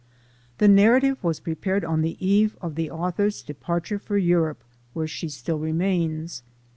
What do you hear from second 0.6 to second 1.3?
narrative